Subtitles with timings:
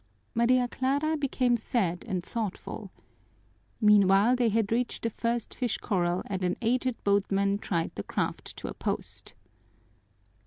[0.33, 2.89] Maria Clara became sad and thoughtful.
[3.79, 8.57] Meanwhile, they had reached the first fish corral and an aged boatman tied the craft
[8.57, 9.35] to a post.